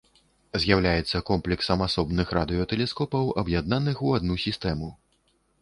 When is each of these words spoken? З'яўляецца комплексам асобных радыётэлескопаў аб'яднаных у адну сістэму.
З'яўляецца 0.61 1.19
комплексам 1.27 1.83
асобных 1.87 2.33
радыётэлескопаў 2.39 3.31
аб'яднаных 3.43 4.03
у 4.09 4.19
адну 4.21 4.43
сістэму. 4.49 4.93